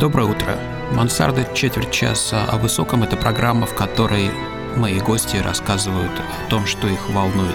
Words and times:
Доброе 0.00 0.24
утро. 0.28 0.58
Мансарда 0.92 1.48
четверть 1.54 1.92
часа 1.92 2.44
о 2.46 2.58
высоком– 2.58 3.02
это 3.04 3.16
программа, 3.16 3.64
в 3.64 3.76
которой 3.76 4.28
мои 4.76 4.98
гости 4.98 5.36
рассказывают 5.36 6.10
о 6.10 6.50
том, 6.50 6.66
что 6.66 6.88
их 6.88 7.08
волнует. 7.10 7.54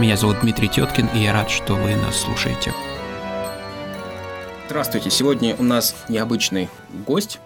Меня 0.00 0.16
зовут 0.16 0.40
Дмитрий 0.42 0.68
Теткин, 0.68 1.06
и 1.14 1.20
я 1.20 1.32
рад, 1.32 1.48
что 1.48 1.74
вы 1.74 1.94
нас 1.94 2.16
слушаете. 2.16 2.74
Здравствуйте. 4.66 5.10
Сегодня 5.10 5.54
у 5.56 5.62
нас 5.62 5.94
необычный 6.08 6.68
гость. 7.06 7.38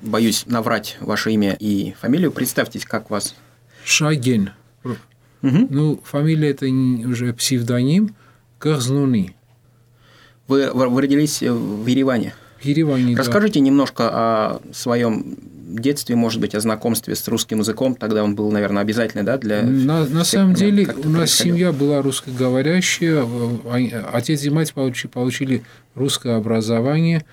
Боюсь 0.00 0.46
наврать 0.46 0.96
ваше 1.00 1.32
имя 1.32 1.56
и 1.58 1.94
фамилию. 2.00 2.30
Представьтесь, 2.30 2.84
как 2.84 3.10
вас? 3.10 3.34
Шагин. 3.84 4.52
Угу. 4.84 4.96
Ну, 5.42 6.00
фамилия 6.04 6.50
это 6.50 6.66
уже 6.66 7.32
псевдоним 7.34 8.14
Кахзнуни. 8.60 9.34
Вы, 10.46 10.70
вы 10.72 11.00
родились 11.02 11.42
в 11.42 11.84
Ереване? 11.84 12.34
В 12.60 12.64
Ереване, 12.64 13.16
Расскажите 13.16 13.60
да. 13.60 13.66
немножко 13.66 14.08
о 14.10 14.60
своем 14.72 15.36
детстве, 15.68 16.16
может 16.16 16.40
быть, 16.40 16.54
о 16.54 16.60
знакомстве 16.60 17.14
с 17.14 17.28
русским 17.28 17.60
языком. 17.60 17.94
Тогда 17.94 18.24
он 18.24 18.34
был, 18.34 18.50
наверное, 18.50 18.82
обязательный, 18.82 19.22
да, 19.22 19.38
для 19.38 19.62
На, 19.62 20.06
на 20.06 20.24
самом 20.24 20.54
деле 20.54 20.88
у 21.04 21.08
нас 21.08 21.30
семья 21.30 21.72
была 21.72 22.02
русскоговорящая. 22.02 23.26
Отец 24.12 24.44
и 24.44 24.50
мать 24.50 24.72
получили, 24.72 25.10
получили 25.10 25.62
русское 25.94 26.36
образование. 26.36 27.24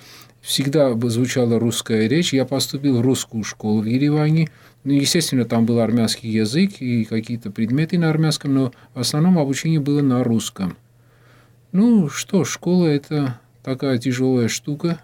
Всегда 0.42 0.94
звучала 1.10 1.60
русская 1.60 2.08
речь. 2.08 2.34
Я 2.34 2.46
поступил 2.46 2.98
в 2.98 3.02
русскую 3.02 3.44
школу 3.44 3.82
в 3.82 3.86
Ереване. 3.86 4.50
Ну, 4.84 4.94
естественно, 4.94 5.46
там 5.46 5.66
был 5.66 5.80
армянский 5.80 6.30
язык 6.30 6.74
и 6.80 7.06
какие-то 7.06 7.50
предметы 7.50 7.98
на 7.98 8.12
армянском, 8.12 8.54
но 8.54 8.72
в 8.94 9.00
основном 9.00 9.40
обучение 9.40 9.80
было 9.80 10.02
на 10.02 10.24
русском. 10.24 10.78
Ну 11.72 12.10
что, 12.10 12.46
школа– 12.46 12.86
это 12.88 13.40
такая 13.64 13.98
тяжелая 13.98 14.48
штука, 14.48 15.02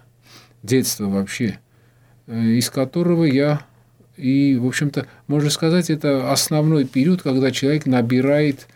детство 0.62 1.06
вообще, 1.06 1.58
э, 2.26 2.40
из 2.40 2.70
которого 2.70 3.24
я 3.24 3.62
и, 4.16 4.56
в 4.56 4.66
общем-то, 4.66 5.06
можно 5.26 5.50
сказать, 5.50 5.90
это 5.90 6.30
основной 6.30 6.84
период, 6.84 7.22
когда 7.22 7.50
человек 7.50 7.86
набирает, 7.86 8.68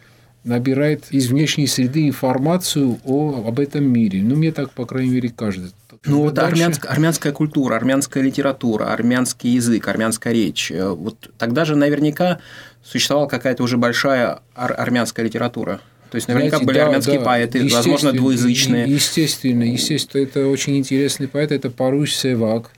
набирает 0.44 1.04
из 1.10 1.28
внешней 1.28 1.66
среды 1.66 2.08
информацию 2.08 2.98
о, 3.04 3.44
об 3.46 3.60
этом 3.60 3.84
мире. 3.84 4.22
Ну, 4.22 4.36
мне 4.36 4.50
так, 4.52 4.70
по 4.72 4.86
крайней 4.86 5.10
мере, 5.10 5.28
кажется. 5.28 5.74
Ну, 6.04 6.22
вот 6.22 6.34
дальше... 6.34 6.52
армянская, 6.52 6.90
армянская 6.90 7.32
культура, 7.32 7.76
армянская 7.76 8.22
литература, 8.22 8.92
армянский 8.92 9.50
язык, 9.50 9.86
армянская 9.88 10.32
речь. 10.32 10.70
Э, 10.70 10.88
вот 10.90 11.30
тогда 11.36 11.64
же 11.64 11.76
наверняка 11.76 12.38
существовала 12.82 13.28
какая-то 13.28 13.62
уже 13.62 13.76
большая 13.76 14.40
ар- 14.54 14.74
армянская 14.78 15.26
литература. 15.26 15.80
То 16.10 16.16
есть 16.16 16.28
наверняка 16.28 16.58
Знаете, 16.58 16.66
были 16.66 16.76
да, 16.76 16.84
армянские 16.86 17.18
да, 17.18 17.24
поэты, 17.24 17.68
возможно, 17.68 18.12
двуязычные. 18.12 18.88
Естественно, 18.88 19.64
естественно, 19.64 20.22
это 20.22 20.46
очень 20.46 20.76
интересный 20.76 21.28
поэт, 21.28 21.52
это 21.52 21.70
Паруш 21.70 22.14
Севак, 22.14 22.70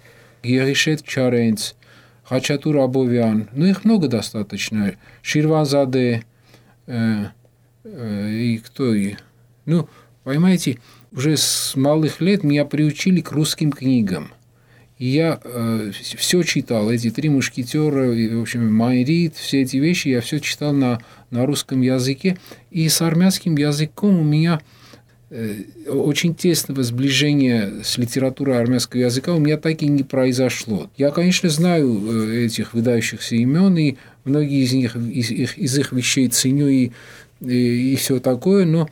Геришет 0.43 1.05
Чаренц, 1.05 1.75
Хачатур 2.25 2.79
Абовян, 2.79 3.49
ну 3.53 3.67
их 3.67 3.85
много 3.85 4.09
достаточно, 4.09 4.95
Ширванзаде, 5.23 6.25
э, 6.87 7.25
э, 7.85 8.31
и 8.31 8.59
кто 8.59 8.95
и, 8.95 9.15
ну, 9.67 9.89
понимаете, 10.25 10.79
уже 11.13 11.37
с 11.37 11.75
малых 11.75 12.21
лет 12.21 12.45
меня 12.45 12.65
приучили 12.65 13.21
к 13.21 13.33
русским 13.33 13.73
книгам. 13.73 14.33
И 14.99 15.07
я 15.07 15.41
э, 15.45 15.93
все 15.95 16.43
читал, 16.43 16.91
эти 16.91 17.11
три 17.11 17.29
мушкетера, 17.29 18.11
в 18.37 18.41
общем, 18.41 18.73
Майрит, 18.73 19.37
все 19.37 19.63
эти 19.63 19.77
вещи 19.77 20.09
я 20.09 20.21
все 20.21 20.41
читал 20.41 20.73
на, 20.73 21.01
на 21.31 21.47
русском 21.47 21.81
языке. 21.81 22.37
И 22.73 22.89
с 22.89 23.01
армянским 23.01 23.57
языком 23.57 24.19
у 24.19 24.25
меня 24.25 24.61
э, 25.31 25.63
очень 25.87 26.35
тесного 26.35 26.83
сближения 26.83 27.75
с 27.85 27.97
литературой 27.97 28.59
армянского 28.59 29.03
языка 29.03 29.35
у 29.35 29.39
меня 29.39 29.57
так 29.57 29.83
и 29.83 29.87
не 29.87 30.03
произошло. 30.03 30.91
Я, 30.97 31.13
конечно, 31.13 31.49
знаю 31.49 32.01
э, 32.05 32.47
этих 32.47 32.75
выдающихся 32.75 33.37
имен, 33.37 33.77
и 33.79 33.97
многие 34.25 34.65
из 34.65 34.73
них 34.73 34.97
из, 34.97 35.31
из 35.31 35.79
их 35.79 35.93
вещей 35.93 36.27
ценю 36.27 36.67
и, 36.67 36.91
и, 37.41 37.93
и 37.93 37.97
все 37.97 38.19
такое, 38.19 38.65
но 38.65 38.89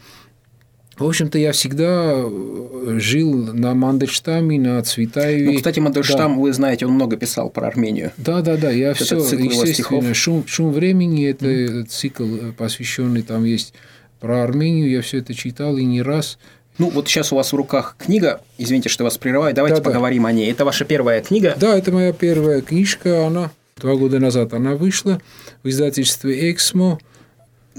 в 0.99 1.05
общем-то, 1.05 1.39
я 1.39 1.53
всегда 1.53 2.15
э, 2.15 2.99
жил 2.99 3.33
на 3.53 3.75
Мандельштаме, 3.75 4.59
на 4.59 4.83
Цветаеве. 4.83 5.51
Ну, 5.51 5.57
кстати, 5.57 5.79
Мандельштам, 5.81 6.34
да. 6.34 6.41
вы 6.41 6.53
знаете, 6.53 6.87
он 6.87 6.93
много 6.93 7.17
писал 7.17 7.51
про 7.51 7.67
Армению. 7.67 8.12
Да, 8.17 8.41
да, 8.41 8.57
да, 8.57 8.71
я 8.71 8.95
все, 8.95 9.19
естественно, 9.19 10.15
шум, 10.15 10.45
шум 10.47 10.73
времени, 10.73 11.29
это 11.29 11.47
mm. 11.47 11.85
цикл 11.85 12.25
э, 12.25 12.53
посвященный, 12.53 13.23
там 13.23 13.45
есть 13.45 13.75
про 14.21 14.43
Армению, 14.43 14.91
я 14.91 15.03
все 15.03 15.19
это 15.19 15.35
читал 15.35 15.77
и 15.77 15.85
не 15.85 16.01
раз. 16.03 16.39
Ну, 16.79 16.91
вот 16.91 17.09
сейчас 17.09 17.33
у 17.33 17.37
вас 17.37 17.53
в 17.53 17.56
руках 17.56 17.97
книга, 17.99 18.41
извините, 18.59 18.89
что 18.89 19.05
вас 19.05 19.19
прерываю, 19.19 19.55
давайте 19.55 19.79
да, 19.79 19.83
поговорим 19.83 20.23
да. 20.25 20.31
о 20.31 20.33
ней. 20.33 20.51
Это 20.51 20.65
ваша 20.65 20.85
первая 20.85 21.23
книга? 21.23 21.55
Да, 21.59 21.77
это 21.77 21.93
моя 21.93 22.12
первая 22.12 22.61
книжка, 22.61 23.27
она 23.27 23.51
два 23.81 23.95
года 23.95 24.19
назад 24.19 24.55
она 24.55 24.75
вышла 24.75 25.21
в 25.62 25.69
издательстве 25.69 26.51
«Эксмо». 26.51 26.99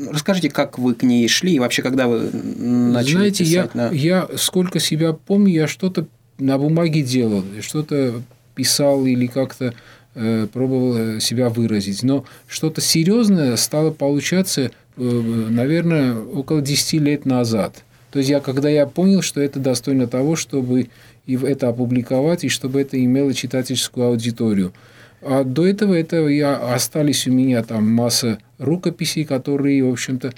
Расскажите, 0.09 0.49
как 0.49 0.77
вы 0.77 0.93
к 0.93 1.03
ней 1.03 1.27
шли 1.27 1.55
и 1.55 1.59
вообще, 1.59 1.81
когда 1.81 2.07
вы 2.07 2.29
начали 2.31 3.15
Знаете, 3.15 3.43
писать? 3.43 3.71
я, 3.73 3.89
на... 3.89 3.91
я 3.91 4.27
сколько 4.35 4.79
себя 4.79 5.13
помню, 5.13 5.53
я 5.53 5.67
что-то 5.67 6.07
на 6.37 6.57
бумаге 6.57 7.01
делал, 7.01 7.43
что-то 7.61 8.21
писал 8.55 9.05
или 9.05 9.27
как-то 9.27 9.73
э, 10.15 10.47
пробовал 10.51 11.19
себя 11.19 11.49
выразить. 11.49 12.03
Но 12.03 12.25
что-то 12.47 12.81
серьезное 12.81 13.55
стало 13.55 13.91
получаться, 13.91 14.71
э, 14.97 15.01
наверное, 15.01 16.15
около 16.15 16.61
10 16.61 16.93
лет 17.01 17.25
назад. 17.25 17.83
То 18.11 18.19
есть 18.19 18.29
я, 18.29 18.39
когда 18.39 18.69
я 18.69 18.85
понял, 18.85 19.21
что 19.21 19.41
это 19.41 19.59
достойно 19.59 20.07
того, 20.07 20.35
чтобы 20.35 20.89
и 21.27 21.35
это 21.35 21.67
опубликовать, 21.67 22.45
и 22.45 22.49
чтобы 22.49 22.81
это 22.81 23.03
имело 23.03 23.33
читательскую 23.33 24.07
аудиторию. 24.07 24.73
А 25.21 25.43
до 25.43 25.65
этого 25.65 25.93
это 25.93 26.27
я, 26.27 26.73
остались 26.73 27.27
у 27.27 27.31
меня 27.31 27.63
там 27.63 27.89
масса 27.89 28.39
рукописей, 28.57 29.25
которые, 29.25 29.83
в 29.83 29.91
общем-то, 29.91 30.33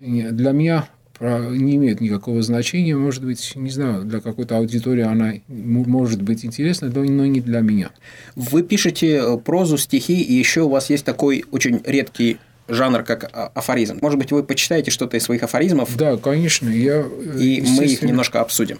для 0.00 0.50
меня 0.52 0.88
не 1.20 1.76
имеют 1.76 2.00
никакого 2.00 2.42
значения. 2.42 2.96
Может 2.96 3.24
быть, 3.24 3.52
не 3.54 3.70
знаю, 3.70 4.04
для 4.04 4.20
какой-то 4.20 4.58
аудитории 4.58 5.02
она 5.02 5.34
может 5.48 6.22
быть 6.22 6.44
интересна, 6.44 6.90
но 6.92 7.04
не 7.04 7.40
для 7.40 7.60
меня. 7.60 7.90
Вы 8.34 8.62
пишете 8.62 9.16
э, 9.16 9.38
прозу, 9.38 9.78
стихи, 9.78 10.20
и 10.20 10.32
еще 10.34 10.62
у 10.62 10.68
вас 10.68 10.90
есть 10.90 11.04
такой 11.04 11.44
очень 11.50 11.80
редкий 11.84 12.38
жанр, 12.68 13.02
как 13.02 13.30
а, 13.32 13.50
афоризм. 13.54 13.98
Может 14.00 14.18
быть, 14.18 14.32
вы 14.32 14.42
почитаете 14.42 14.90
что-то 14.90 15.16
из 15.16 15.22
своих 15.22 15.42
афоризмов? 15.42 15.96
Да, 15.96 16.16
конечно. 16.16 16.68
Я, 16.68 17.04
и 17.38 17.62
мы 17.66 17.84
их 17.84 18.02
немножко 18.02 18.40
обсудим. 18.40 18.78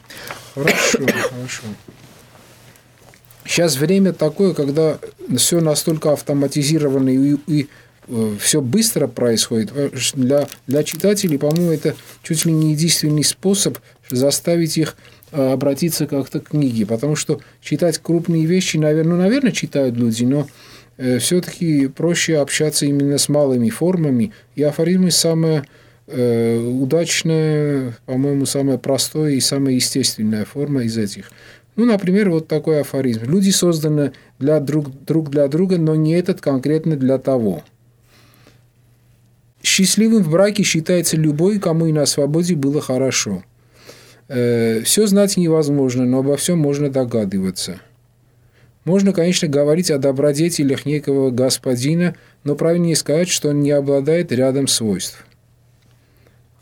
Хорошо, 0.55 0.99
хорошо. 0.99 1.63
Сейчас 3.47 3.77
время 3.77 4.13
такое, 4.13 4.55
когда 4.55 4.99
все 5.37 5.61
настолько 5.61 6.13
автоматизировано 6.13 7.11
и, 7.11 7.37
и 7.47 7.69
э, 8.09 8.37
все 8.41 8.61
быстро 8.61 9.07
происходит. 9.07 9.73
Для, 10.15 10.49
для 10.67 10.83
читателей, 10.83 11.39
по-моему, 11.39 11.71
это 11.71 11.95
чуть 12.23 12.45
ли 12.47 12.53
не 12.53 12.73
единственный 12.73 13.25
способ 13.25 13.79
заставить 14.11 14.79
их 14.79 14.97
э, 15.33 15.53
обратиться 15.53 16.07
как-то 16.07 16.41
к 16.41 16.51
книге. 16.51 16.87
Потому 16.87 17.17
что 17.17 17.41
читать 17.61 17.99
крупные 17.99 18.47
вещи, 18.47 18.79
наверное, 18.79 19.17
ну, 19.17 19.23
наверное, 19.23 19.53
читают 19.53 19.97
люди, 19.97 20.25
но 20.25 20.47
э, 20.97 21.19
все-таки 21.19 21.89
проще 21.89 22.39
общаться 22.39 22.87
именно 22.87 23.19
с 23.19 23.29
малыми 23.29 23.69
формами. 23.69 24.33
И 24.55 24.63
афоризмы 24.63 25.11
самая 25.11 25.67
э, 26.07 26.59
удачная, 26.59 27.95
по-моему, 28.07 28.47
самая 28.47 28.79
простая 28.79 29.33
и 29.33 29.41
самая 29.41 29.75
естественная 29.75 30.47
форма 30.47 30.85
из 30.85 30.97
этих. 30.97 31.31
Ну, 31.77 31.87
например, 31.87 32.31
вот 32.31 32.47
такой 32.47 32.81
афоризм. 32.81 33.25
Люди 33.25 33.51
созданы 33.51 34.13
для 34.39 34.61
друг, 34.61 34.91
друг 35.05 35.31
для 35.31 35.49
друга, 35.49 35.77
но 35.77 35.95
не 35.95 36.13
этот 36.13 36.41
конкретно 36.41 36.97
для 36.97 37.19
того. 37.19 37.65
Счастливым 39.63 40.23
в 40.23 40.31
браке 40.31 40.63
считается 40.63 41.17
любой, 41.17 41.59
кому 41.59 41.87
и 41.87 41.93
на 41.93 42.07
свободе 42.07 42.55
было 42.55 42.81
хорошо. 42.81 43.43
Э, 44.29 44.83
все 44.83 45.07
знать 45.07 45.37
невозможно, 45.37 46.05
но 46.05 46.19
обо 46.19 46.37
всем 46.37 46.59
можно 46.59 46.91
догадываться. 46.91 47.81
Можно, 48.85 49.13
конечно, 49.13 49.49
говорить 49.49 49.91
о 49.91 49.99
добродетелях 49.99 50.85
некого 50.85 51.31
господина, 51.31 52.15
но 52.45 52.55
правильнее 52.55 52.95
сказать, 52.95 53.29
что 53.29 53.49
он 53.49 53.61
не 53.61 53.71
обладает 53.71 54.31
рядом 54.31 54.69
свойств. 54.69 55.27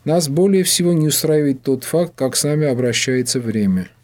Нас 0.05 0.29
более 0.29 0.63
всего 0.63 0.93
не 0.93 1.09
устраивает 1.09 1.63
тот 1.63 1.85
факт, 1.85 2.13
как 2.15 2.37
с 2.37 2.45
нами 2.45 2.67
обращается 2.67 3.41
время– 3.41 3.89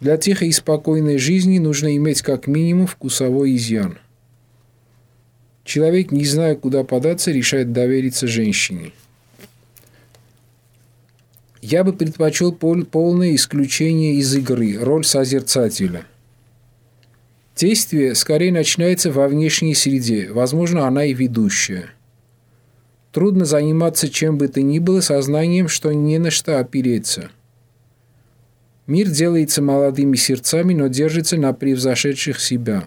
для 0.00 0.16
тихой 0.16 0.48
и 0.48 0.52
спокойной 0.52 1.18
жизни 1.18 1.58
нужно 1.58 1.96
иметь 1.96 2.22
как 2.22 2.46
минимум 2.46 2.86
вкусовой 2.86 3.56
изъян. 3.56 3.98
Человек, 5.64 6.12
не 6.12 6.24
зная, 6.24 6.54
куда 6.54 6.84
податься, 6.84 7.30
решает 7.30 7.72
довериться 7.72 8.26
женщине. 8.26 8.92
Я 11.60 11.84
бы 11.84 11.92
предпочел 11.92 12.52
полное 12.52 13.34
исключение 13.34 14.14
из 14.14 14.34
игры, 14.34 14.78
роль 14.78 15.04
созерцателя. 15.04 16.06
Действие 17.56 18.14
скорее 18.14 18.52
начинается 18.52 19.10
во 19.10 19.26
внешней 19.26 19.74
среде, 19.74 20.30
возможно, 20.30 20.86
она 20.86 21.04
и 21.04 21.12
ведущая. 21.12 21.90
Трудно 23.10 23.44
заниматься 23.44 24.08
чем 24.08 24.38
бы 24.38 24.46
то 24.46 24.62
ни 24.62 24.78
было 24.78 25.00
сознанием, 25.00 25.66
что 25.66 25.92
не 25.92 26.18
на 26.18 26.30
что 26.30 26.60
опереться– 26.60 27.30
Мир 28.88 29.06
делается 29.10 29.60
молодыми 29.60 30.16
сердцами, 30.16 30.72
но 30.72 30.86
держится 30.86 31.36
на 31.36 31.52
превзошедших 31.52 32.40
себя. 32.40 32.86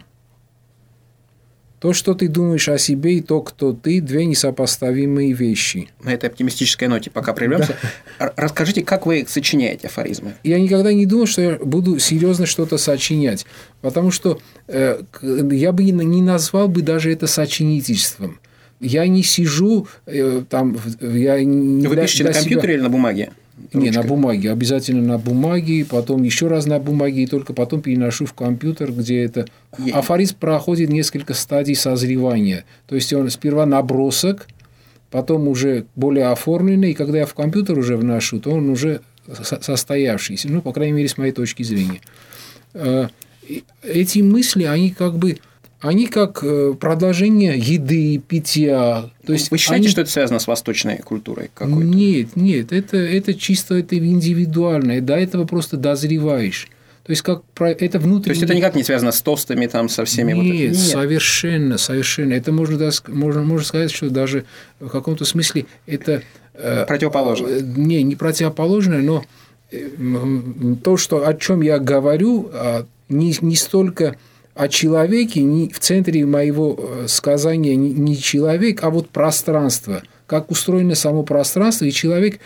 То, 1.79 1.93
что 1.93 2.15
ты 2.15 2.27
думаешь 2.27 2.67
о 2.69 2.79
себе, 2.79 3.17
и 3.17 3.21
то, 3.21 3.41
кто 3.41 3.71
ты, 3.71 4.01
две 4.01 4.25
несопоставимые 4.25 5.33
вещи. 5.33 5.89
На 6.03 6.13
этой 6.13 6.29
оптимистической 6.29 6.87
ноте 6.87 7.11
пока 7.11 7.33
прервемся. 7.33 7.75
Да. 8.19 8.33
Расскажите, 8.35 8.83
как 8.83 9.05
вы 9.05 9.25
сочиняете 9.27 9.87
афоризмы? 9.87 10.33
Я 10.43 10.59
никогда 10.59 10.91
не 10.91 11.05
думал, 11.05 11.27
что 11.27 11.41
я 11.43 11.57
буду 11.57 11.99
серьезно 11.99 12.47
что-то 12.47 12.79
сочинять, 12.79 13.45
потому 13.81 14.09
что 14.09 14.39
э, 14.67 15.01
я 15.21 15.71
бы 15.71 15.83
не 15.83 16.21
назвал 16.23 16.67
бы 16.67 16.81
даже 16.81 17.11
это 17.11 17.27
сочинительством. 17.27 18.39
Я 18.79 19.05
не 19.05 19.21
сижу 19.21 19.87
э, 20.07 20.41
там, 20.49 20.77
я 20.99 21.43
не 21.43 21.85
Вы 21.85 21.93
для, 21.93 22.03
пишете 22.03 22.23
для 22.23 22.31
на 22.31 22.39
компьютере 22.39 22.63
себя... 22.63 22.73
или 22.73 22.81
на 22.81 22.89
бумаге? 22.89 23.31
Ручкой. 23.71 23.81
Не, 23.81 23.91
на 23.91 24.03
бумаге. 24.03 24.51
Обязательно 24.51 25.01
на 25.01 25.17
бумаге, 25.17 25.85
потом 25.85 26.23
еще 26.23 26.47
раз 26.47 26.65
на 26.65 26.79
бумаге, 26.79 27.23
и 27.23 27.27
только 27.27 27.53
потом 27.53 27.81
переношу 27.81 28.25
в 28.25 28.33
компьютер, 28.33 28.91
где 28.91 29.23
это... 29.23 29.45
Я... 29.77 29.95
Афоризм 29.95 30.37
проходит 30.39 30.89
несколько 30.89 31.33
стадий 31.33 31.75
созревания. 31.75 32.65
То 32.87 32.95
есть, 32.95 33.11
он 33.13 33.29
сперва 33.29 33.65
набросок, 33.65 34.47
потом 35.09 35.47
уже 35.47 35.85
более 35.95 36.27
оформленный, 36.27 36.91
и 36.91 36.93
когда 36.93 37.19
я 37.19 37.25
в 37.25 37.33
компьютер 37.33 37.77
уже 37.77 37.97
вношу, 37.97 38.39
то 38.39 38.51
он 38.51 38.69
уже 38.69 39.01
состоявшийся, 39.27 40.49
ну, 40.49 40.61
по 40.61 40.73
крайней 40.73 40.93
мере, 40.93 41.07
с 41.07 41.17
моей 41.17 41.31
точки 41.31 41.63
зрения. 41.63 42.01
Э, 42.73 43.07
эти 43.83 44.19
мысли, 44.19 44.63
они 44.63 44.91
как 44.91 45.17
бы 45.17 45.37
они 45.81 46.07
как 46.07 46.43
э, 46.43 46.73
продолжение 46.79 47.57
еды, 47.57 48.19
питья. 48.19 49.09
То 49.25 49.33
есть 49.33 49.51
Вы 49.51 49.57
считаете, 49.57 49.85
они... 49.85 49.91
что 49.91 50.01
это 50.01 50.11
связано 50.11 50.39
с 50.39 50.47
восточной 50.47 50.97
культурой 50.97 51.49
какой-то? 51.53 51.83
Нет, 51.83 52.35
нет, 52.35 52.71
это, 52.71 52.97
это 52.97 53.33
чисто 53.33 53.75
это 53.75 53.97
индивидуально. 53.97 55.01
До 55.01 55.15
этого 55.15 55.45
просто 55.45 55.77
дозреваешь. 55.77 56.69
То 57.03 57.11
есть, 57.11 57.23
как 57.23 57.41
это 57.59 57.97
внутренне... 57.97 58.23
То 58.25 58.29
есть, 58.29 58.43
это 58.43 58.53
никак 58.53 58.75
не 58.75 58.83
связано 58.83 59.11
с 59.11 59.21
тостами, 59.21 59.65
там, 59.65 59.89
со 59.89 60.05
всеми... 60.05 60.33
Нет, 60.33 60.45
вот 60.45 60.53
Нет. 60.53 60.77
совершенно, 60.77 61.77
совершенно. 61.79 62.33
Это 62.33 62.51
можно, 62.51 62.91
можно, 63.07 63.41
можно 63.41 63.65
сказать, 63.65 63.91
что 63.91 64.11
даже 64.11 64.45
в 64.79 64.89
каком-то 64.89 65.25
смысле 65.25 65.65
это... 65.87 66.21
Э, 66.53 66.85
Противоположно. 66.85 67.47
Э, 67.47 67.61
не, 67.61 68.03
не 68.03 68.15
противоположное, 68.15 69.01
но 69.01 69.25
то, 70.83 70.97
что, 70.97 71.27
о 71.27 71.33
чем 71.33 71.61
я 71.61 71.79
говорю, 71.79 72.51
а, 72.53 72.85
не, 73.09 73.35
не 73.41 73.55
столько 73.55 74.17
о 74.53 74.67
человеке 74.67 75.41
не, 75.41 75.69
в 75.69 75.79
центре 75.79 76.25
моего 76.25 76.77
э, 76.77 77.05
сказания 77.07 77.75
не, 77.75 78.17
человек, 78.17 78.83
а 78.83 78.89
вот 78.89 79.09
пространство. 79.09 80.03
Как 80.27 80.51
устроено 80.51 80.95
само 80.95 81.23
пространство, 81.23 81.85
и 81.85 81.91
человек... 81.91 82.39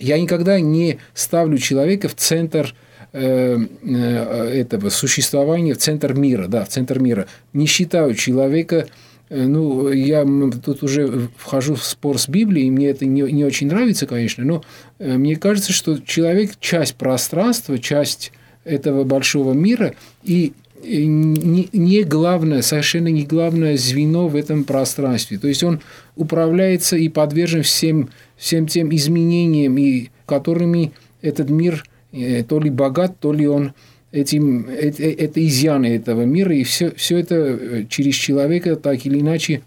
Я 0.00 0.18
никогда 0.18 0.58
не 0.58 0.98
ставлю 1.14 1.56
человека 1.56 2.08
в 2.08 2.16
центр 2.16 2.74
э, 3.12 3.58
э, 3.82 4.60
этого 4.60 4.88
существования, 4.88 5.74
в 5.74 5.78
центр 5.78 6.14
мира, 6.14 6.48
да, 6.48 6.64
в 6.64 6.68
центр 6.68 6.98
мира. 6.98 7.26
Не 7.52 7.66
считаю 7.66 8.14
человека 8.14 8.88
ну, 9.30 9.90
я 9.90 10.26
тут 10.64 10.82
уже 10.82 11.28
вхожу 11.38 11.76
в 11.76 11.84
спор 11.84 12.18
с 12.18 12.28
Библией, 12.28 12.70
мне 12.70 12.88
это 12.88 13.06
не, 13.06 13.22
не 13.22 13.44
очень 13.44 13.68
нравится, 13.68 14.06
конечно, 14.06 14.44
но 14.44 14.62
мне 14.98 15.36
кажется, 15.36 15.72
что 15.72 15.98
человек– 15.98 16.52
часть 16.60 16.94
пространства, 16.96 17.78
часть 17.78 18.32
этого 18.64 19.04
большого 19.04 19.54
мира, 19.54 19.94
и 20.22 20.52
не, 20.82 22.02
главное, 22.02 22.62
совершенно 22.62 23.08
не 23.08 23.24
главное 23.24 23.76
звено 23.76 24.28
в 24.28 24.36
этом 24.36 24.64
пространстве. 24.64 25.38
То 25.38 25.48
есть 25.48 25.62
он 25.62 25.80
управляется 26.16 26.96
и 26.96 27.08
подвержен 27.08 27.62
всем, 27.62 28.10
всем 28.36 28.66
тем 28.66 28.94
изменениям, 28.94 29.76
и 29.78 30.08
которыми 30.26 30.92
этот 31.22 31.50
мир 31.50 31.84
э, 32.12 32.44
то 32.44 32.60
ли 32.60 32.70
богат, 32.70 33.18
то 33.18 33.32
ли 33.32 33.46
он 33.46 33.72
этим, 34.12 34.68
это, 34.68 35.02
это 35.02 35.46
изъяны 35.46 35.86
этого 35.96 36.22
мира, 36.22 36.54
и 36.54 36.62
все, 36.64 36.92
все 36.94 37.18
это 37.18 37.34
э, 37.34 37.84
через 37.88 38.14
человека 38.14 38.76
так 38.76 39.04
или 39.06 39.20
иначе 39.20 39.62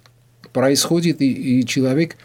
происходит, 0.53 1.21
и, 1.21 1.59
и 1.59 1.65
человек 1.65 2.17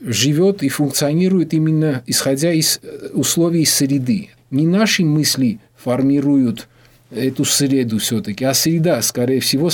живет 0.00 0.62
и 0.62 0.68
функционирует 0.68 1.54
именно 1.54 2.02
исходя 2.06 2.52
из 2.52 2.80
э, 2.82 3.08
условий 3.12 3.64
среды. 3.64 4.30
Не 4.50 4.66
наши 4.66 5.04
мысли 5.04 5.58
формируют 5.76 6.68
эту 7.14 7.44
среду 7.44 7.98
все-таки. 7.98 8.44
А 8.44 8.54
среда, 8.54 9.02
скорее 9.02 9.40
всего, 9.40 9.70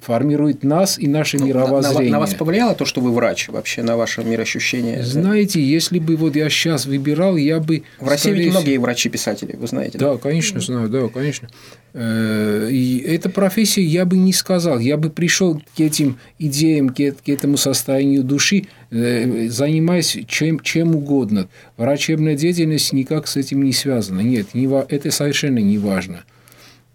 формирует 0.00 0.64
нас 0.64 0.98
и 0.98 1.06
наше 1.06 1.38
ну, 1.38 1.46
мировоззрение. 1.46 2.10
На, 2.10 2.18
на 2.18 2.20
вас 2.20 2.34
повлияло 2.34 2.74
то, 2.74 2.84
что 2.84 3.00
вы 3.00 3.12
врач 3.12 3.48
вообще, 3.48 3.82
на 3.82 3.96
ваше 3.96 4.24
мироощущение? 4.24 5.02
Знаете, 5.02 5.62
если 5.62 5.98
бы 5.98 6.16
вот 6.16 6.36
я 6.36 6.48
сейчас 6.48 6.86
выбирал, 6.86 7.36
я 7.36 7.60
бы... 7.60 7.82
В 7.98 8.08
России 8.08 8.32
ведь 8.32 8.50
многие 8.50 8.78
врачи-писатели, 8.78 9.56
вы 9.56 9.66
знаете. 9.66 9.98
Да, 9.98 10.12
да, 10.12 10.18
конечно, 10.18 10.60
знаю, 10.60 10.88
да, 10.88 11.08
конечно. 11.08 11.48
Э, 11.94 12.68
и 12.70 12.98
эта 12.98 13.28
профессия, 13.28 13.82
я 13.82 14.04
бы 14.06 14.16
не 14.16 14.32
сказал, 14.32 14.78
я 14.78 14.96
бы 14.96 15.10
пришел 15.10 15.60
к 15.76 15.80
этим 15.80 16.18
идеям, 16.38 16.88
к 16.88 17.00
этому 17.28 17.56
состоянию 17.56 18.24
души, 18.24 18.66
э, 18.90 19.48
занимаясь 19.48 20.18
чем, 20.26 20.60
чем 20.60 20.94
угодно. 20.94 21.48
Врачебная 21.76 22.34
деятельность 22.34 22.92
никак 22.92 23.26
с 23.26 23.36
этим 23.36 23.62
не 23.62 23.72
связана. 23.72 24.20
Нет, 24.20 24.54
не, 24.54 24.68
это 24.88 25.10
совершенно 25.10 25.58
не 25.58 25.78
важно. 25.78 26.24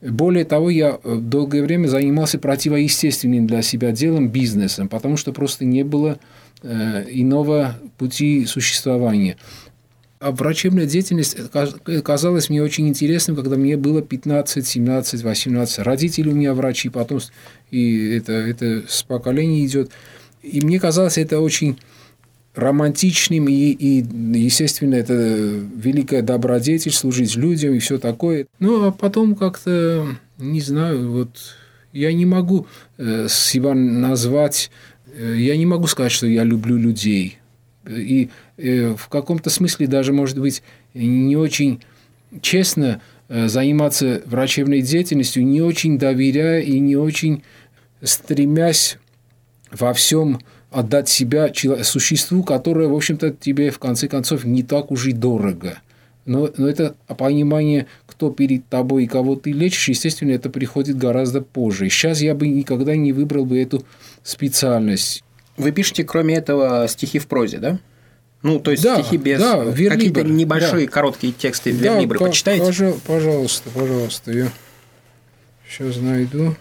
Более 0.02 0.46
того, 0.46 0.70
я 0.70 1.00
э, 1.04 1.16
долгое 1.16 1.64
время 1.64 1.88
занимался 1.88 2.38
противоестественным 2.38 3.48
для 3.48 3.64
себя 3.64 3.92
делом, 3.92 4.30
бизнесом, 4.30 4.90
потому 4.90 5.18
что 5.18 5.34
просто 5.34 5.66
не 5.66 5.84
было 5.84 6.20
э, 6.62 7.06
иного 7.10 7.80
пути 7.98 8.46
существования. 8.46 9.38
А 10.20 10.32
врачебная 10.32 10.88
деятельность 10.88 11.38
казалась 12.04 12.50
мне 12.50 12.62
очень 12.64 12.88
интересным, 12.88 13.36
когда 13.36 13.56
мне 13.56 13.78
было 13.78 14.02
15, 14.02 14.66
17, 14.66 15.24
18. 15.24 15.80
Родители 15.80 16.30
у 16.30 16.36
меня 16.36 16.54
врачи, 16.56 16.90
потом 16.90 17.20
и 17.70 18.16
это, 18.18 18.34
это 18.34 18.84
с 18.88 19.04
поколения 19.04 19.64
идет. 19.66 19.92
И 20.42 20.62
мне 20.62 20.80
казалось 20.80 21.20
это 21.20 21.40
очень 21.40 21.78
романтичным, 22.58 23.48
и, 23.48 23.54
и, 23.54 24.04
естественно, 24.38 24.96
это 24.96 25.14
великая 25.14 26.24
добродетель, 26.24 26.92
служить 26.92 27.36
людям 27.36 27.76
и 27.76 27.80
все 27.80 28.00
такое. 28.00 28.48
Ну, 28.60 28.88
а 28.88 28.92
потом 28.92 29.36
как-то, 29.36 30.08
не 30.40 30.60
знаю, 30.60 31.12
вот 31.12 31.30
я 31.94 32.12
не 32.12 32.26
могу 32.26 32.66
э, 32.98 33.28
себя 33.30 33.76
назвать, 33.76 34.72
э, 35.16 35.36
я 35.38 35.56
не 35.56 35.68
могу 35.68 35.86
сказать, 35.86 36.12
что 36.12 36.26
я 36.26 36.44
люблю 36.44 36.78
людей. 36.78 37.38
И 37.88 38.30
э, 38.58 38.96
в 38.98 39.08
каком-то 39.08 39.52
смысле 39.52 39.86
даже, 39.86 40.12
может 40.12 40.40
быть, 40.40 40.64
не 40.96 41.38
очень 41.38 41.82
честно 42.42 43.02
заниматься 43.30 44.22
врачебной 44.26 44.82
деятельностью, 44.82 45.46
не 45.46 45.62
очень 45.62 46.00
доверяя 46.00 46.62
и 46.62 46.80
не 46.80 46.96
очень 46.96 47.44
стремясь 48.02 48.98
во 49.70 49.94
всем 49.94 50.40
отдать 50.78 51.10
себя 51.10 51.52
существу, 51.82 52.44
которое, 52.44 52.88
в 52.88 52.96
общем-то, 52.96 53.32
тебе 53.32 53.72
в 53.72 53.80
конце 53.80 54.08
концов 54.08 54.46
не 54.46 54.62
так 54.62 54.92
уж 54.92 55.08
и 55.08 55.12
дорого. 55.12 55.80
Но, 56.26 56.52
но 56.56 56.70
это 56.70 56.96
понимание, 57.18 57.88
кто 58.06 58.30
перед 58.30 58.68
тобой 58.68 59.06
и 59.06 59.08
кого 59.08 59.36
ты 59.36 59.54
лечишь, 59.54 59.90
естественно, 59.90 60.34
это 60.34 60.52
приходит 60.52 60.96
гораздо 60.96 61.42
позже. 61.42 61.90
Сейчас 61.90 62.22
я 62.22 62.36
бы 62.36 62.48
никогда 62.48 62.96
не 62.96 63.12
выбрал 63.12 63.46
бы 63.46 63.60
эту 63.60 63.86
специальность. 64.22 65.24
Вы 65.56 65.72
пишете, 65.72 66.04
кроме 66.04 66.36
этого, 66.36 66.86
стихи 66.88 67.18
в 67.18 67.26
прозе, 67.26 67.58
да? 67.58 67.80
Ну, 68.44 68.60
то 68.60 68.70
есть 68.70 68.84
да, 68.84 69.02
стихи 69.02 69.18
без 69.18 69.40
да, 69.40 69.66
какие-то 69.66 70.22
небольшие 70.22 70.86
да. 70.86 70.92
короткие 70.92 71.34
тексты 71.34 71.74
да, 71.74 71.96
верлибры. 71.96 72.20
Почитайте. 72.20 72.94
Пожалуйста, 73.08 73.70
пожалуйста, 73.74 74.32
я 74.32 74.52
сейчас 75.68 75.98
найду. 75.98 76.56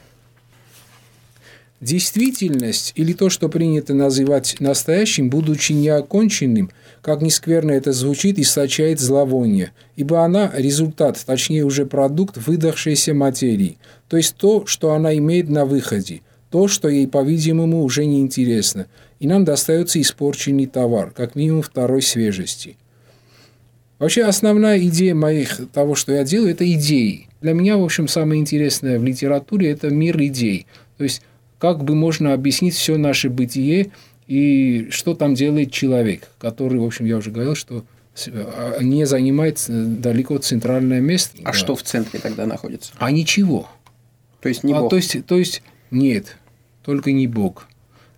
Действительность 1.81 2.93
или 2.95 3.13
то, 3.13 3.29
что 3.29 3.51
принято 3.51 3.93
называть 3.93 4.57
настоящим, 4.61 5.29
будучи 5.29 5.73
неоконченным, 5.73 6.71
как 7.03 7.21
ни 7.21 7.29
скверно 7.29 7.73
это 7.73 7.93
звучит, 7.93 8.39
источает 8.39 8.99
зловоние, 8.99 9.73
ибо 9.95 10.25
она– 10.25 10.51
результат, 10.57 11.23
точнее 11.25 11.65
уже 11.65 11.85
продукт 11.85 12.39
выдохшейся 12.39 13.13
материи, 13.13 13.77
то 14.09 14.17
есть 14.17 14.37
то, 14.37 14.65
что 14.65 14.95
она 14.95 15.15
имеет 15.19 15.51
на 15.51 15.67
выходе, 15.67 16.23
то, 16.51 16.67
что 16.67 16.89
ей, 16.89 17.07
по-видимому, 17.07 17.83
уже 17.83 18.07
не 18.07 18.21
интересно, 18.21 18.87
и 19.21 19.27
нам 19.27 19.45
достается 19.45 20.01
испорченный 20.01 20.67
товар, 20.67 21.11
как 21.11 21.35
минимум 21.35 21.61
второй 21.61 22.01
свежести. 22.01 22.79
Вообще 23.99 24.25
основная 24.25 24.79
идея 24.79 25.15
моих 25.15 25.61
того, 25.73 25.95
что 25.95 26.13
я 26.13 26.25
делаю, 26.25 26.53
это 26.53 26.71
идеи. 26.73 27.29
Для 27.41 27.53
меня, 27.53 27.77
в 27.77 27.85
общем, 27.85 28.09
самое 28.09 28.41
интересное 28.41 28.99
в 28.99 29.05
литературе– 29.05 29.71
это 29.71 29.89
мир 29.89 30.21
идей. 30.23 30.67
То 30.99 31.05
есть 31.05 31.23
как 31.59 31.85
бы 31.85 31.95
можно 31.95 32.33
объяснить 32.33 32.75
все 32.75 32.97
наше 32.97 33.31
бытие 33.31 33.91
и 34.27 34.89
что 34.91 35.15
там 35.15 35.35
делает 35.35 35.73
человек, 35.73 36.29
который, 36.39 36.79
в 36.79 36.85
общем, 36.85 37.05
я 37.07 37.17
уже 37.17 37.31
говорил, 37.31 37.55
что 37.55 37.85
а, 38.27 38.83
не 38.83 39.05
занимает 39.07 39.63
далеко 39.69 40.39
центральное 40.39 41.01
место. 41.01 41.39
А 41.43 41.47
да. 41.47 41.53
что 41.53 41.77
в 41.77 41.83
центре 41.83 42.19
тогда 42.19 42.47
находится? 42.47 42.93
А 42.99 43.11
ничего. 43.11 43.69
То 44.41 44.49
есть 44.49 44.65
не 44.65 44.73
а, 44.73 44.81
Бог? 44.81 44.91
То 44.91 44.97
есть, 44.97 45.27
то 45.27 45.37
есть 45.37 45.63
нет, 45.91 46.37
только 46.85 47.13
не 47.13 47.27
Бог. 47.27 47.69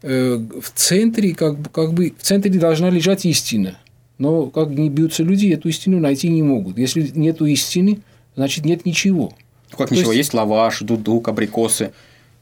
Э, 0.02 0.37
в 0.37 0.71
центре 0.75 1.35
как, 1.35 1.71
как 1.73 1.92
бы 1.92 2.14
в 2.16 2.23
центре 2.23 2.50
должна 2.59 2.90
лежать 2.90 3.25
истина. 3.26 3.78
Но 4.18 4.47
как 4.47 4.71
не 4.71 4.90
бьются 4.90 5.23
люди, 5.23 5.49
эту 5.49 5.68
истину 5.68 6.00
найти 6.00 6.28
не 6.28 6.42
могут. 6.42 6.78
Если 6.78 7.11
нет 7.14 7.40
истины, 7.42 8.00
значит 8.35 8.64
нет 8.64 8.85
ничего. 8.85 9.33
Как 9.76 9.88
То 9.88 9.95
ничего? 9.95 10.12
Есть... 10.12 10.28
есть 10.28 10.35
лаваш, 10.35 10.80
дудук, 10.80 11.28
абрикосы. 11.28 11.92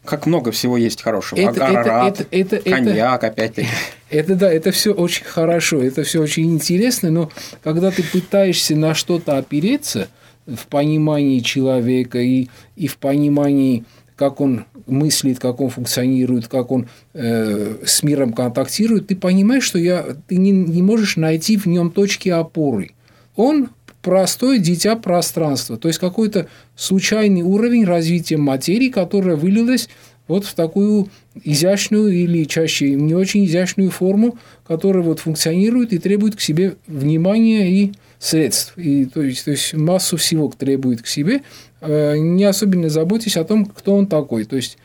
Как 0.06 0.26
много 0.26 0.52
всего 0.52 0.76
есть 0.76 1.02
хорошего. 1.02 1.38
Это, 1.38 1.66
Агарарат, 1.66 2.20
это, 2.20 2.28
это, 2.30 2.56
это, 2.56 2.70
коньяк, 2.70 3.24
это, 3.24 3.32
опять-таки. 3.32 3.68
Это 4.08 4.36
да, 4.36 4.52
это 4.52 4.70
все 4.70 4.92
очень 4.92 5.24
хорошо, 5.24 5.82
это 5.82 6.04
все 6.04 6.22
очень 6.22 6.54
интересно, 6.54 7.10
но 7.10 7.28
когда 7.64 7.90
ты 7.90 8.04
пытаешься 8.04 8.76
на 8.76 8.94
что-то 8.94 9.36
опереться 9.36 10.06
в 10.46 10.68
понимании 10.68 11.40
человека 11.40 12.20
и, 12.20 12.46
и 12.76 12.86
в 12.86 12.98
понимании, 12.98 13.84
как 14.14 14.40
он 14.40 14.64
мыслит, 14.86 15.40
как 15.40 15.60
он 15.60 15.70
функционирует, 15.70 16.46
как 16.46 16.70
он 16.70 16.88
э, 17.14 17.78
с 17.84 18.04
миром 18.04 18.32
контактирует, 18.32 19.08
ты 19.08 19.16
понимаешь, 19.16 19.64
что 19.64 19.80
я, 19.80 20.06
ты 20.28 20.36
не, 20.36 20.52
не 20.52 20.82
можешь 20.82 21.16
найти 21.16 21.56
в 21.56 21.66
нем 21.66 21.90
точки 21.90 22.28
опоры. 22.28 22.92
Он 23.34 23.70
простое 24.06 24.60
дитя 24.60 24.94
пространства, 24.94 25.76
то 25.76 25.88
есть 25.88 25.98
какой-то 25.98 26.46
случайный 26.76 27.42
уровень 27.42 27.84
развития 27.84 28.36
материи, 28.36 28.88
которая 28.88 29.34
вылилась 29.34 29.88
вот 30.28 30.44
в 30.44 30.54
такую 30.54 31.08
изящную 31.42 32.12
или 32.12 32.44
чаще 32.44 32.90
не 32.90 33.16
очень 33.16 33.44
изящную 33.46 33.90
форму, 33.90 34.38
которая 34.64 35.02
вот 35.02 35.18
функционирует 35.18 35.92
и 35.92 35.98
требует 35.98 36.36
к 36.36 36.40
себе 36.40 36.76
внимания 36.86 37.68
и 37.68 37.94
средств. 38.20 38.78
И, 38.78 39.06
то, 39.06 39.22
есть, 39.22 39.44
то 39.44 39.50
есть 39.50 39.74
массу 39.74 40.16
всего 40.16 40.52
требует 40.56 41.02
к 41.02 41.08
себе, 41.08 41.42
э, 41.80 42.16
не 42.16 42.44
особенно 42.44 42.88
заботясь 42.88 43.36
о 43.36 43.42
том, 43.42 43.66
кто 43.66 43.96
он 43.96 44.06
такой. 44.06 44.44
То 44.44 44.54
есть 44.54 44.78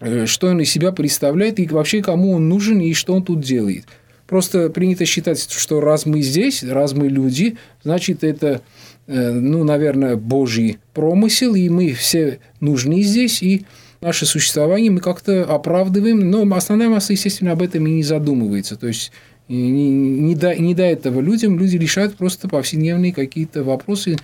э, 0.00 0.26
что 0.26 0.48
он 0.48 0.60
из 0.60 0.70
себя 0.70 0.92
представляет 0.92 1.58
и 1.58 1.66
вообще 1.66 2.02
кому 2.02 2.32
он 2.32 2.50
нужен 2.50 2.78
и 2.78 2.92
что 2.92 3.14
он 3.14 3.22
тут 3.22 3.40
делает– 3.40 3.86
Просто 4.26 4.70
принято 4.70 5.04
считать, 5.04 5.50
что 5.50 5.80
раз 5.80 6.06
мы 6.06 6.22
здесь, 6.22 6.62
раз 6.62 6.94
мы 6.94 7.08
люди, 7.08 7.56
значит, 7.82 8.24
это, 8.24 8.62
э, 9.06 9.32
ну, 9.32 9.64
наверное, 9.64 10.16
Божий 10.16 10.78
промысел, 10.94 11.54
и 11.54 11.68
мы 11.68 11.92
все 11.92 12.38
нужны 12.60 13.02
здесь, 13.02 13.42
и 13.42 13.66
наше 14.00 14.26
существование 14.26 14.90
мы 14.90 15.00
как-то 15.00 15.44
оправдываем, 15.44 16.30
но 16.30 16.42
основная 16.56 16.88
масса, 16.88 17.12
естественно, 17.12 17.52
об 17.52 17.62
этом 17.62 17.86
и 17.86 17.92
не 17.92 18.02
задумывается. 18.02 18.76
То 18.76 18.86
есть 18.86 19.12
не, 19.48 19.90
не, 19.90 20.34
до, 20.34 20.54
не 20.54 20.74
до 20.74 20.84
этого 20.84 21.20
людям, 21.20 21.58
люди 21.58 21.76
решают 21.76 22.16
просто 22.16 22.48
повседневные 22.48 23.12
какие-то 23.12 23.62
вопросы. 23.62 24.16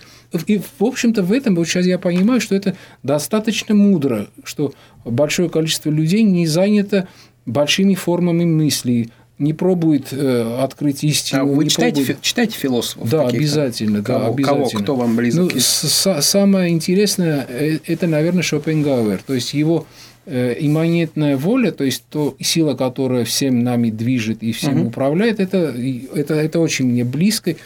И, 0.46 0.58
в 0.58 0.84
общем-то, 0.84 1.22
в 1.22 1.32
этом, 1.32 1.56
вот 1.56 1.68
сейчас 1.68 1.84
я 1.84 1.98
понимаю, 1.98 2.40
что 2.40 2.54
это 2.54 2.74
достаточно 3.02 3.74
мудро, 3.74 4.28
что 4.44 4.72
большое 5.04 5.50
количество 5.50 5.90
людей 5.90 6.22
не 6.22 6.46
занято 6.46 7.06
большими 7.44 7.94
формами 7.94 8.44
мысли, 8.44 9.10
не 9.40 9.54
пробует 9.54 10.12
э, 10.12 10.58
открыть 10.60 11.02
истину. 11.02 11.40
А 11.40 11.44
вы 11.44 11.66
читаете, 11.66 12.02
пробует... 12.02 12.22
читаете 12.22 12.56
философов? 12.56 13.08
Да, 13.08 13.26
обязательно. 13.26 14.02
Кого, 14.02 14.18
да, 14.18 14.26
обязательно. 14.26 14.68
Кого, 14.70 14.82
кто 14.82 14.96
вам 14.96 15.16
близок? 15.16 15.52
Ну, 15.52 15.58
с- 15.58 16.20
самое 16.20 16.70
интересное 16.70 17.46
э,– 17.48 17.78
это, 17.86 18.06
наверное, 18.06 18.42
Шопенгауэр. 18.42 19.22
То 19.26 19.34
есть, 19.34 19.54
его 19.54 19.86
э, 20.26 20.56
имманентная 20.60 21.38
воля, 21.38 21.72
то 21.72 21.84
есть, 21.84 22.04
то 22.10 22.36
сила, 22.38 22.74
которая 22.74 23.24
всем 23.24 23.64
нами 23.64 23.90
движет 23.90 24.42
и 24.42 24.52
всем 24.52 24.82
угу. 24.82 24.88
управляет, 24.88 25.40
это, 25.40 25.74
это, 26.14 26.34
это 26.34 26.60
очень 26.60 26.86
мне 26.86 27.04
близко. 27.04 27.56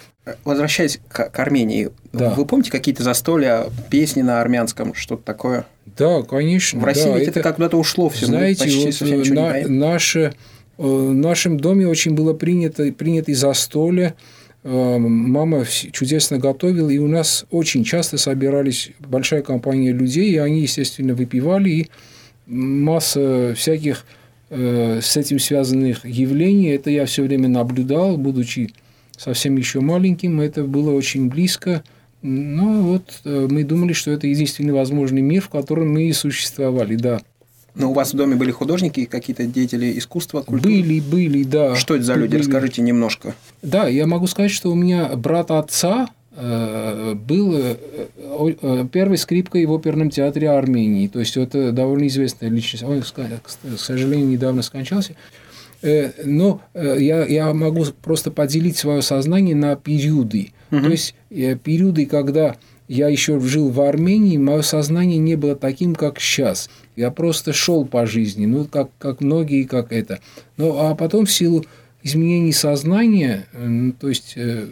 Возвращаясь 0.45 1.01
к, 1.09 1.29
к 1.29 1.39
Армении, 1.39 1.91
да. 2.15 2.31
вы 2.31 2.47
помните 2.47 2.71
какие-то 2.71 3.03
застолья, 3.03 3.67
песни 3.91 4.23
на 4.23 4.41
армянском, 4.41 4.95
что-то 4.95 5.23
такое? 5.23 5.67
Да, 5.99 6.23
конечно. 6.23 6.81
В 6.81 6.85
России 6.85 7.05
да, 7.05 7.19
ведь 7.19 7.29
это, 7.29 7.41
это 7.41 7.53
куда-то 7.53 7.77
ушло 7.77 8.09
все. 8.09 8.27
Знаете, 8.27 8.91
вот 9.01 9.29
на, 9.29 9.69
наше 9.69 10.35
в 10.77 11.13
нашем 11.13 11.59
доме 11.59 11.87
очень 11.87 12.15
было 12.15 12.33
принято, 12.33 12.91
принято 12.93 13.31
и 13.31 13.35
застолье. 13.35 14.15
Э, 14.65 14.99
мама 14.99 15.65
чудесно 15.93 16.39
готовила, 16.39 16.89
и 16.89 16.99
у 16.99 17.07
нас 17.07 17.47
очень 17.51 17.85
часто 17.85 18.19
собирались 18.19 18.91
большая 18.99 19.43
компания 19.43 19.93
людей, 19.93 20.33
и 20.33 20.39
они, 20.39 20.63
естественно, 20.63 21.15
выпивали, 21.15 21.71
и 21.71 21.91
масса 22.47 23.55
всяких 23.57 24.05
э, 24.51 25.01
с 25.03 25.17
этим 25.17 25.39
связанных 25.39 26.05
явлений. 26.05 26.71
Это 26.71 26.91
я 26.91 27.07
все 27.07 27.23
время 27.23 27.49
наблюдал, 27.49 28.17
будучи 28.17 28.71
совсем 29.17 29.57
еще 29.57 29.81
маленьким. 29.81 30.41
Это 30.41 30.65
было 30.65 30.93
очень 30.93 31.29
близко. 31.29 31.85
Но 32.23 32.81
вот 32.81 33.21
мы 33.25 33.65
думали, 33.65 33.93
что 33.93 34.11
это 34.11 34.27
единственный 34.27 34.73
возможный 34.73 35.21
мир, 35.21 35.43
в 35.43 35.51
котором 35.51 35.93
мы 35.93 36.05
и 36.05 36.13
существовали, 36.15 36.97
да. 36.97 37.21
Но 37.75 37.91
у 37.91 37.95
вас 37.95 38.13
в 38.13 38.17
доме 38.17 38.37
были 38.37 38.53
художники, 38.53 39.05
какие-то 39.05 39.47
деятели 39.47 39.99
искусства, 39.99 40.43
культуры? 40.43 40.75
Были, 40.75 41.01
были, 41.01 41.43
да. 41.43 41.75
Что 41.75 41.97
это 41.97 42.05
за 42.05 42.15
люди? 42.15 42.33
Были. 42.33 42.43
Расскажите 42.43 42.83
немножко. 42.83 43.35
Да, 43.63 43.89
я 43.89 44.07
могу 44.07 44.27
сказать, 44.29 44.53
что 44.53 44.71
у 44.71 44.77
меня 44.77 45.09
брат 45.17 45.51
отца 45.51 46.09
э, 46.37 47.15
был 47.15 47.55
э, 47.57 47.77
э, 48.17 48.87
первой 48.93 49.19
скрипкой 49.19 49.67
в 49.67 49.73
оперном 49.73 50.11
театре 50.11 50.51
Армении. 50.51 51.09
То 51.09 51.19
есть, 51.19 51.37
это 51.37 51.73
довольно 51.73 52.07
известная 52.07 52.49
личность. 52.49 52.85
Он, 52.85 53.03
к 53.03 53.79
сожалению, 53.79 54.29
недавно 54.29 54.63
скончался. 54.63 55.17
Но 56.25 56.63
я, 56.75 57.27
я 57.27 57.53
могу 57.53 57.85
просто 58.03 58.31
поделить 58.31 58.79
свое 58.79 59.03
сознание 59.03 59.55
на 59.55 59.77
периоды. 59.77 60.53
Угу. 60.71 60.81
То 60.81 60.89
есть, 60.91 61.15
периоды, 61.29 62.07
когда 62.07 62.57
я 62.89 63.09
еще 63.09 63.41
жил 63.41 63.71
в 63.71 63.81
Армении, 63.81 64.37
мое 64.37 64.63
сознание 64.63 65.19
не 65.19 65.37
было 65.37 65.57
таким, 65.57 65.95
как 65.95 66.21
сейчас. 66.21 66.69
Я 66.97 67.11
просто 67.11 67.53
шел 67.53 67.87
по 67.87 68.07
жизни, 68.07 68.47
ну, 68.47 68.67
как, 68.67 68.91
как 68.99 69.21
многие, 69.21 69.65
как 69.65 69.93
это. 69.93 70.21
Ну, 70.57 70.79
а 70.79 70.95
потом 70.95 71.25
в 71.25 71.33
силу 71.33 71.65
изменений 72.03 72.53
сознания, 72.53 73.47
то 73.99 74.09
есть 74.09 74.35
э, 74.37 74.69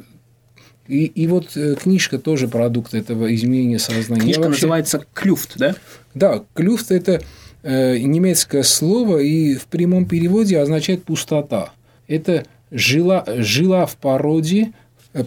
и, 0.87 1.07
и 1.07 1.27
вот 1.27 1.57
э, 1.57 1.75
книжка 1.77 2.19
тоже 2.19 2.49
продукт 2.49 2.93
этого 2.93 3.35
изменения 3.35 3.79
сознания. 3.79 4.21
Книжка 4.21 4.43
вообще... 4.43 4.67
называется 4.67 5.07
«Клюфт», 5.15 5.57
да? 5.57 5.75
Да, 6.15 6.45
«Клюфт»– 6.53 6.91
это 6.91 7.23
э, 7.63 7.97
немецкое 7.97 8.63
слово, 8.63 9.19
и 9.19 9.55
в 9.55 9.65
прямом 9.65 10.05
переводе 10.05 10.59
означает 10.59 11.05
«пустота». 11.05 11.73
Это 12.09 12.45
жила, 12.71 13.25
жила 13.39 13.87
в 13.87 13.97
породе, 13.97 14.73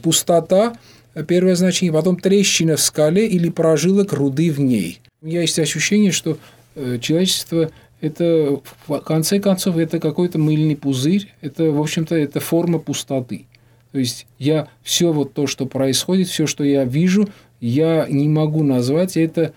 пустота– 0.04 0.77
первое 1.24 1.55
значение, 1.55 1.93
потом 1.93 2.17
трещина 2.17 2.75
в 2.75 2.81
скале 2.81 3.27
или 3.27 3.50
прожилок 3.50 4.13
руды 4.13 4.51
в 4.51 4.60
ней. 4.60 5.00
У 5.22 5.27
меня 5.27 5.41
есть 5.41 5.57
ощущение, 5.60 6.12
что 6.12 6.38
э, 6.75 7.00
человечество 7.01 7.72
это 8.01 8.60
в 8.88 9.00
конце 9.00 9.39
концов 9.39 9.77
это 9.77 10.00
какой-то 10.00 10.38
мыльный 10.38 10.75
пузырь, 10.75 11.31
это 11.41 11.72
в 11.72 11.79
общем-то 11.79 12.15
это 12.15 12.39
форма 12.39 12.79
пустоты. 12.79 13.45
То 13.91 14.00
есть 14.00 14.27
я 14.38 14.67
все 14.84 15.13
вот 15.13 15.34
то, 15.34 15.48
что 15.48 15.65
происходит, 15.65 16.27
все, 16.27 16.48
что 16.48 16.63
я 16.63 16.84
вижу, 16.84 17.29
я 17.62 18.05
не 18.10 18.27
могу 18.27 18.62
назвать 18.62 19.15
это. 19.15 19.53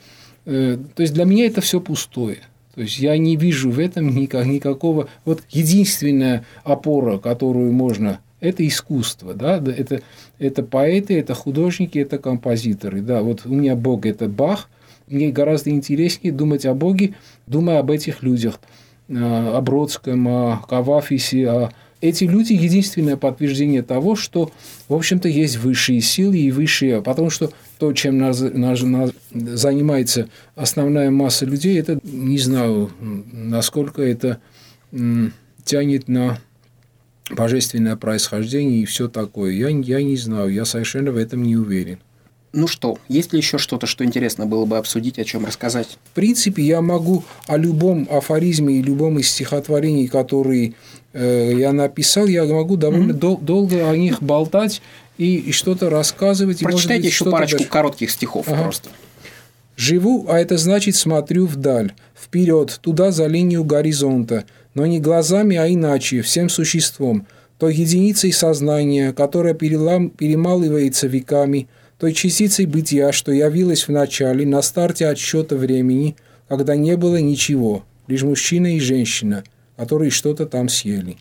Э, 0.46 0.78
то 0.94 1.02
есть 1.02 1.12
для 1.12 1.24
меня 1.24 1.46
это 1.46 1.60
все 1.60 1.80
пустое. 1.80 2.38
То 2.74 2.82
есть 2.82 3.00
я 3.00 3.18
не 3.18 3.34
вижу 3.34 3.70
в 3.70 3.80
этом 3.80 4.14
никак, 4.14 4.46
никакого. 4.46 5.08
Вот 5.24 5.42
единственная 5.50 6.46
опора, 6.62 7.18
которую 7.18 7.72
можно 7.72 8.20
это 8.40 8.66
искусство, 8.66 9.34
да, 9.34 9.56
это, 9.56 10.02
это 10.38 10.62
поэты, 10.62 11.18
это 11.18 11.34
художники, 11.34 11.98
это 11.98 12.18
композиторы, 12.18 13.00
да, 13.00 13.22
вот 13.22 13.42
у 13.44 13.54
меня 13.54 13.76
Бог– 13.76 14.06
это 14.06 14.28
Бах, 14.28 14.68
мне 15.08 15.30
гораздо 15.30 15.70
интереснее 15.70 16.32
думать 16.32 16.66
о 16.66 16.74
Боге, 16.74 17.14
думая 17.46 17.80
об 17.80 17.90
этих 17.90 18.22
людях, 18.22 18.60
а, 19.08 19.56
о 19.56 19.60
Бродском, 19.60 20.28
о 20.28 20.64
Кавафисе, 20.68 21.48
о 21.48 21.70
эти 22.00 22.24
люди– 22.24 22.52
единственное 22.54 23.16
подтверждение 23.16 23.82
того, 23.82 24.14
что, 24.14 24.52
в 24.86 24.94
общем-то, 24.94 25.28
есть 25.28 25.56
высшие 25.56 26.00
силы 26.00 26.38
и 26.38 26.52
высшие, 26.52 27.02
потому 27.02 27.28
что 27.28 27.50
то, 27.78 27.92
чем 27.92 28.18
нас, 28.18 28.40
нас, 28.40 28.82
нас 28.82 29.10
занимается 29.32 30.28
основная 30.54 31.10
масса 31.10 31.44
людей, 31.44 31.78
это, 31.80 31.98
не 32.04 32.38
знаю, 32.38 32.90
насколько 33.32 34.00
это 34.02 34.38
тянет 35.64 36.06
на 36.06 36.38
божественное 37.30 37.96
происхождение 37.96 38.82
и 38.82 38.86
все 38.86 39.08
такое. 39.08 39.52
Я, 39.52 39.68
я 39.68 40.02
не 40.02 40.16
знаю, 40.16 40.48
я 40.48 40.64
совершенно 40.64 41.12
в 41.12 41.16
этом 41.16 41.42
не 41.42 41.56
уверен. 41.56 41.98
Ну 42.52 42.66
что, 42.66 42.98
есть 43.08 43.32
ли 43.32 43.38
еще 43.38 43.58
что-то, 43.58 43.86
что 43.86 44.04
интересно 44.04 44.46
было 44.46 44.64
бы 44.64 44.78
обсудить, 44.78 45.18
о 45.18 45.24
чем 45.24 45.44
рассказать? 45.44 45.98
В 46.12 46.14
принципе, 46.14 46.62
я 46.62 46.80
могу 46.80 47.22
о 47.46 47.58
любом 47.58 48.08
афоризме 48.10 48.76
и 48.76 48.82
любом 48.82 49.18
из 49.18 49.30
стихотворений, 49.30 50.08
которые 50.08 50.72
э, 51.12 51.52
я 51.56 51.72
написал, 51.72 52.26
я 52.26 52.44
могу 52.46 52.76
довольно 52.76 53.12
mm-hmm. 53.12 53.18
дол- 53.18 53.38
долго 53.38 53.90
о 53.90 53.96
них 53.96 54.22
болтать 54.22 54.80
и, 55.18 55.36
и 55.36 55.52
что-то 55.52 55.90
рассказывать. 55.90 56.60
Прочитайте 56.60 57.02
быть, 57.02 57.12
еще 57.12 57.30
парочку 57.30 57.58
даже... 57.58 57.70
коротких 57.70 58.10
стихов 58.10 58.48
ага. 58.48 58.62
просто. 58.62 58.88
Живу, 59.76 60.26
а 60.28 60.38
это 60.40 60.56
значит 60.56 60.96
смотрю 60.96 61.46
вдаль, 61.46 61.92
вперед, 62.18 62.78
туда 62.82 63.12
за 63.12 63.26
линию 63.26 63.62
горизонта– 63.62 64.44
но 64.78 64.86
не 64.86 65.00
глазами, 65.00 65.56
а 65.56 65.68
иначе, 65.68 66.22
всем 66.22 66.48
существом, 66.48 67.26
той 67.58 67.74
единицей 67.74 68.32
сознания, 68.32 69.12
которая 69.12 69.52
перелам, 69.52 70.08
перемалывается 70.08 71.08
веками, 71.08 71.66
той 71.98 72.12
частицей 72.12 72.66
бытия, 72.66 73.10
что 73.10 73.32
явилась 73.32 73.88
в 73.88 73.90
начале, 73.90 74.46
на 74.46 74.62
старте 74.62 75.08
отсчета 75.08 75.56
времени, 75.56 76.14
когда 76.46 76.76
не 76.76 76.96
было 76.96 77.16
ничего, 77.16 77.82
лишь 78.06 78.22
мужчина 78.22 78.76
и 78.76 78.78
женщина, 78.78 79.42
которые 79.76 80.12
что-то 80.12 80.46
там 80.46 80.68
съели. 80.68 81.16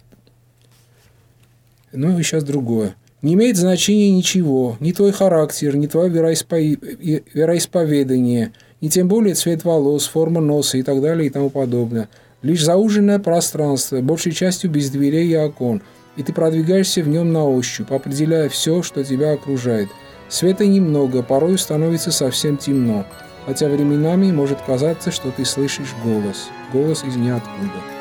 Ну 1.92 2.20
и 2.20 2.22
сейчас 2.22 2.44
другое. 2.44 2.96
Не 3.24 3.34
имеет 3.34 3.58
значения 3.58 4.12
ничего, 4.12 4.78
ни 4.80 4.92
твой 4.92 5.12
характер, 5.12 5.76
ни 5.76 5.88
твое 5.88 6.12
вероисповедание, 6.12 8.54
ни 8.82 8.90
тем 8.90 9.08
более 9.08 9.34
цвет 9.34 9.64
волос, 9.64 10.06
форма 10.06 10.42
носа 10.42 10.78
и 10.78 10.84
так 10.84 11.02
далее 11.02 11.26
и 11.26 11.32
тому 11.32 11.50
подобное. 11.50 12.08
Лишь 12.48 12.63
зауженное 12.63 13.20
пространство, 13.20 14.00
большей 14.00 14.32
частью 14.32 14.70
без 14.70 14.89
дверей 14.89 15.27
и 15.27 15.36
окон, 15.36 15.82
и 16.16 16.24
ты 16.24 16.32
продвигаешься 16.32 17.01
в 17.04 17.10
нем 17.10 17.34
на 17.34 17.44
ощупь, 17.44 17.92
определяя 17.92 18.48
все, 18.48 18.82
что 18.84 19.04
тебя 19.04 19.34
окружает. 19.34 19.89
Света 20.30 20.66
немного, 20.66 21.24
порой 21.24 21.58
становится 21.58 22.10
совсем 22.10 22.56
темно, 22.56 23.06
хотя 23.46 23.68
временами 23.68 24.32
может 24.32 24.62
казаться, 24.62 25.12
что 25.12 25.30
ты 25.32 25.44
слышишь 25.44 25.94
голос, 26.06 26.48
голос 26.72 27.04
из 27.04 27.18
ниоткуда. 27.18 27.97